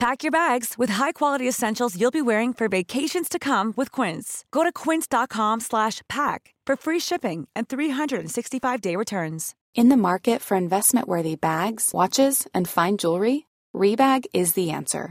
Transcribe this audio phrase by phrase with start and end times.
[0.00, 4.46] Pack your bags with high-quality essentials you'll be wearing for vacations to come with Quince.
[4.50, 9.54] Go to quince.com/pack for free shipping and 365-day returns.
[9.74, 15.10] In the market for investment-worthy bags, watches, and fine jewelry, Rebag is the answer.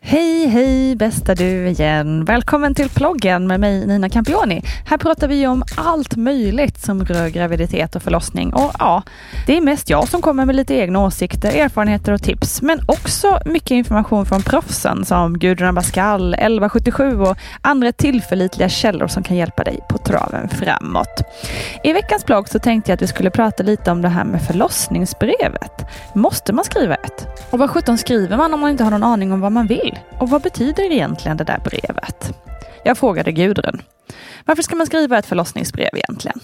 [0.00, 2.24] Hej, hej bästa du igen.
[2.24, 4.62] Välkommen till ploggen med mig Nina Campioni.
[4.86, 8.54] Här pratar vi om allt möjligt som rör graviditet och förlossning.
[8.54, 9.02] Och ja,
[9.46, 12.62] det är mest jag som kommer med lite egna åsikter, erfarenheter och tips.
[12.62, 19.22] Men också mycket information från proffsen som Gudrun Abascal, 1177 och andra tillförlitliga källor som
[19.22, 21.22] kan hjälpa dig på traven framåt.
[21.84, 24.42] I veckans blogg så tänkte jag att vi skulle prata lite om det här med
[24.42, 25.86] förlossningsbrevet.
[26.14, 27.26] Måste man skriva ett?
[27.50, 29.87] Och vad sjutton skriver man om man inte har någon aning om vad man vill?
[30.18, 32.32] Och vad betyder egentligen det där brevet?
[32.84, 33.82] Jag frågade Gudrun.
[34.44, 36.40] Varför ska man skriva ett förlossningsbrev egentligen?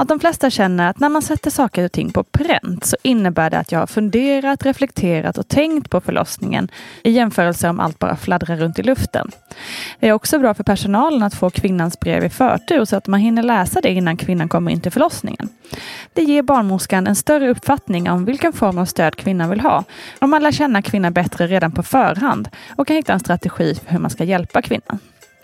[0.00, 3.50] Att de flesta känner att när man sätter saker och ting på pränt så innebär
[3.50, 6.68] det att jag har funderat, reflekterat och tänkt på förlossningen
[7.04, 9.30] i jämförelse om allt bara fladdrar runt i luften.
[10.00, 13.20] Det är också bra för personalen att få kvinnans brev i förtur så att man
[13.20, 15.48] hinner läsa det innan kvinnan kommer in till förlossningen.
[16.12, 19.84] Det ger barnmorskan en större uppfattning om vilken form av stöd kvinnan vill ha
[20.18, 23.92] och man lär känna kvinnan bättre redan på förhand och kan hitta en strategi för
[23.92, 24.98] hur man ska hjälpa kvinnan.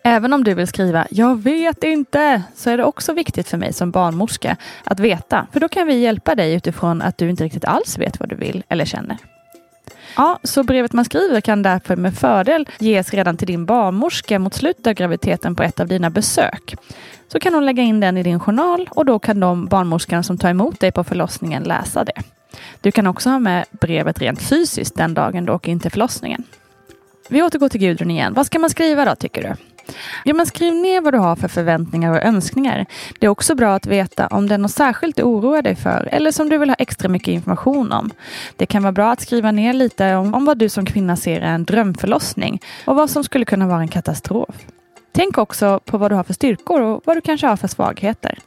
[0.09, 3.73] Även om du vill skriva “Jag vet inte” så är det också viktigt för mig
[3.73, 5.47] som barnmorska att veta.
[5.53, 8.37] För då kan vi hjälpa dig utifrån att du inte riktigt alls vet vad du
[8.37, 9.17] vill eller känner.
[10.17, 14.55] Ja, så brevet man skriver kan därför med fördel ges redan till din barnmorska mot
[14.55, 16.75] slutet av graviditeten på ett av dina besök.
[17.29, 20.39] Så kan hon lägga in den i din journal och då kan de barnmorskan som
[20.39, 22.23] tar emot dig på förlossningen läsa det.
[22.81, 26.45] Du kan också ha med brevet rent fysiskt den dagen du åker in till förlossningen.
[27.29, 28.35] Vi återgår till Gudrun igen.
[28.35, 29.76] Vad ska man skriva då tycker du?
[30.25, 32.87] Ja, men skriv ner vad du har för förväntningar och önskningar.
[33.19, 36.09] Det är också bra att veta om det är något särskilt du oroar dig för
[36.13, 38.11] eller som du vill ha extra mycket information om.
[38.57, 41.41] Det kan vara bra att skriva ner lite om, om vad du som kvinna ser
[41.41, 44.57] är en drömförlossning och vad som skulle kunna vara en katastrof.
[45.17, 48.39] Tänk också på vad du har för styrkor och vad du kanske har för svagheter.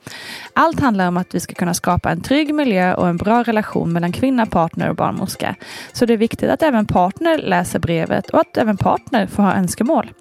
[0.53, 3.93] Allt handlar om att vi ska kunna skapa en trygg miljö och en bra relation
[3.93, 5.55] mellan kvinna, partner och barnmorska.
[5.93, 9.55] Så det är viktigt att även partner läser brevet och att även partner får ha
[9.55, 10.11] önskemål.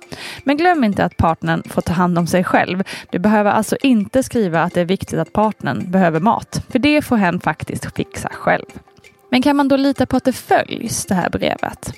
[0.44, 2.82] Men glöm inte att partnern får ta hand om sig själv.
[3.10, 7.02] Du behöver alltså inte skriva att det är viktigt att partnern behöver mat, för det
[7.02, 8.66] får hen faktiskt fixa själv.
[9.30, 11.92] Men kan man då lita på att det följs, det här brevet?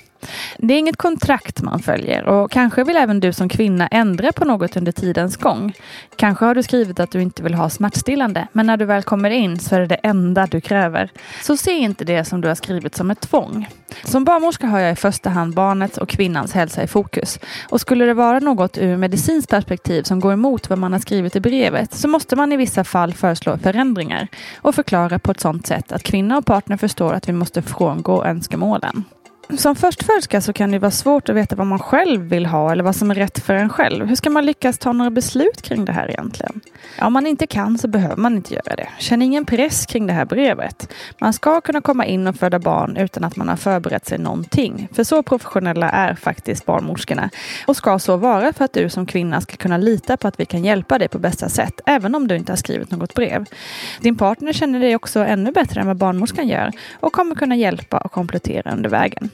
[0.57, 4.45] Det är inget kontrakt man följer och kanske vill även du som kvinna ändra på
[4.45, 5.73] något under tidens gång.
[6.15, 9.29] Kanske har du skrivit att du inte vill ha smärtstillande, men när du väl kommer
[9.29, 11.09] in så är det det enda du kräver.
[11.41, 13.67] Så se inte det som du har skrivit som ett tvång.
[14.03, 17.39] Som barnmorska har jag i första hand barnets och kvinnans hälsa i fokus.
[17.69, 21.35] Och skulle det vara något ur medicinskt perspektiv som går emot vad man har skrivit
[21.35, 25.67] i brevet så måste man i vissa fall föreslå förändringar och förklara på ett sådant
[25.67, 29.03] sätt att kvinna och partner förstår att vi måste frångå önskemålen
[29.57, 32.83] som förstföderska så kan det vara svårt att veta vad man själv vill ha eller
[32.83, 34.07] vad som är rätt för en själv.
[34.07, 36.61] Hur ska man lyckas ta några beslut kring det här egentligen?
[36.97, 38.89] Ja, om man inte kan så behöver man inte göra det.
[38.99, 40.93] Känn ingen press kring det här brevet.
[41.19, 44.87] Man ska kunna komma in och föda barn utan att man har förberett sig någonting.
[44.93, 47.29] För så professionella är faktiskt barnmorskorna
[47.67, 50.45] och ska så vara för att du som kvinna ska kunna lita på att vi
[50.45, 53.45] kan hjälpa dig på bästa sätt, även om du inte har skrivit något brev.
[54.01, 57.97] Din partner känner dig också ännu bättre än vad barnmorskan gör och kommer kunna hjälpa
[57.97, 59.29] och komplettera under vägen.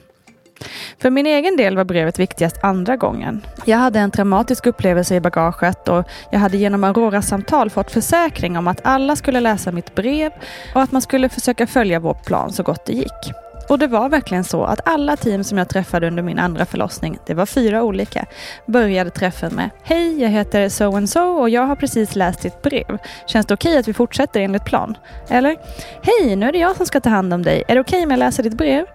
[1.02, 3.46] För min egen del var brevet viktigast andra gången.
[3.66, 8.58] Jag hade en traumatisk upplevelse i bagaget och jag hade genom Auroras samtal fått försäkring
[8.58, 10.32] om att alla skulle läsa mitt brev
[10.76, 13.34] och att man skulle försöka följa vår plan så gott det gick.
[13.70, 17.20] Och det var verkligen så att alla team som jag träffade under min andra förlossning,
[17.26, 18.26] det var fyra olika,
[18.66, 22.62] började träffen med Hej, jag heter so and so och jag har precis läst ditt
[22.62, 22.98] brev.
[23.28, 24.98] Känns det okej okay att vi fortsätter enligt plan?
[25.30, 25.56] Eller
[26.02, 27.64] Hej, nu är det jag som ska ta hand om dig.
[27.68, 28.86] Är det okej okay om jag läser ditt brev?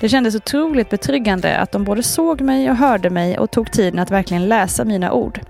[0.00, 3.98] Det kändes otroligt betryggande att de både såg mig och hörde mig och tog tiden
[3.98, 5.40] att verkligen läsa mina ord.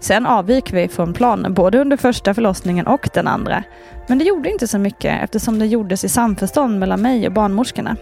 [0.00, 3.64] Sen avvik vi från planen både under första förlossningen och den andra.
[4.06, 7.96] Men det gjorde inte så mycket eftersom det gjordes i samförstånd mellan mig och barnmorskorna.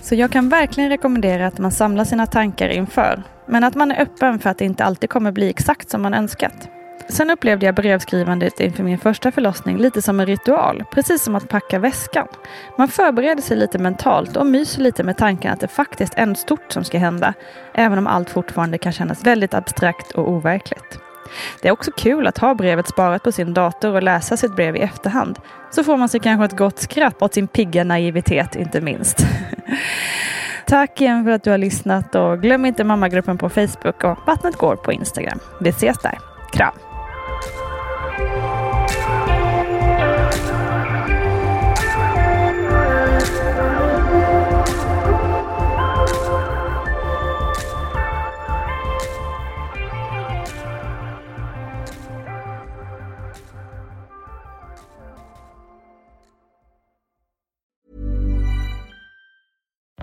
[0.00, 3.22] Så jag kan verkligen rekommendera att man samlar sina tankar inför.
[3.48, 6.14] Men att man är öppen för att det inte alltid kommer bli exakt som man
[6.14, 6.68] önskat.
[7.08, 11.48] Sen upplevde jag brevskrivandet inför min första förlossning lite som en ritual, precis som att
[11.48, 12.28] packa väskan.
[12.78, 16.38] Man förbereder sig lite mentalt och myser lite med tanken att det faktiskt är något
[16.38, 17.34] stort som ska hända,
[17.74, 20.98] även om allt fortfarande kan kännas väldigt abstrakt och overkligt.
[21.62, 24.76] Det är också kul att ha brevet sparat på sin dator och läsa sitt brev
[24.76, 25.38] i efterhand.
[25.70, 29.26] Så får man sig kanske ett gott skratt åt sin pigga naivitet, inte minst.
[30.66, 34.56] Tack igen för att du har lyssnat och glöm inte mammagruppen på Facebook och Vattnet
[34.56, 35.38] går på Instagram.
[35.60, 36.18] Vi ses där.
[36.52, 36.85] Kram!